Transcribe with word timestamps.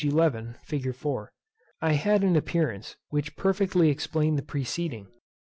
11. 0.03 0.55
fig. 0.63 0.95
4.) 0.95 1.31
I 1.79 1.93
had 1.93 2.23
an 2.23 2.35
appearance 2.35 2.95
which 3.09 3.35
perfectly 3.35 3.89
explained 3.89 4.35
the 4.35 4.41
preceding. 4.41 5.05